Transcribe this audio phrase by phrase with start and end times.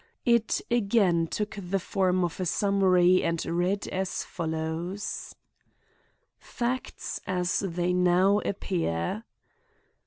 [0.25, 5.35] It again took the form of a summary and read as follows:
[6.39, 9.23] Facts as they now appear: 1.